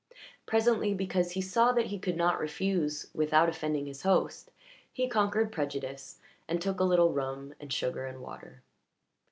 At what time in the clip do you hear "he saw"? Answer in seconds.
1.33-1.71